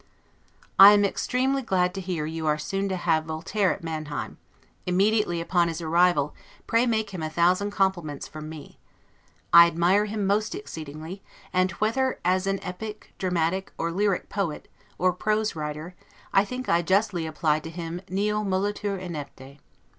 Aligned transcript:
I 0.79 0.93
am 0.93 1.05
extremely 1.05 1.61
glad 1.61 1.93
to 1.93 2.01
hear 2.01 2.23
that 2.25 2.31
you 2.31 2.47
are 2.47 2.57
soon 2.57 2.89
to 2.89 2.95
have 2.95 3.25
Voltaire 3.25 3.71
at 3.71 3.83
Manheim: 3.83 4.39
immediately 4.87 5.39
upon 5.39 5.67
his 5.67 5.79
arrival, 5.79 6.33
pray 6.65 6.87
make 6.87 7.11
him 7.11 7.21
a 7.21 7.29
thousand 7.29 7.69
compliments 7.69 8.27
from 8.27 8.49
me. 8.49 8.79
I 9.53 9.67
admire 9.67 10.05
him 10.05 10.25
most 10.25 10.55
exceedingly; 10.55 11.21
and, 11.53 11.69
whether 11.73 12.19
as 12.25 12.47
an 12.47 12.59
epic, 12.63 13.13
dramatic, 13.19 13.73
or 13.77 13.91
lyric 13.91 14.27
poet, 14.27 14.67
or 14.97 15.13
prose 15.13 15.55
writer, 15.55 15.93
I 16.33 16.45
think 16.45 16.67
I 16.67 16.81
justly 16.81 17.27
apply 17.27 17.59
to 17.59 17.69
him 17.69 18.01
the 18.07 18.15
'Nil 18.15 18.43
molitur 18.43 18.99
inepte'. 18.99 19.59